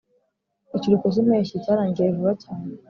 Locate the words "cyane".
2.43-2.69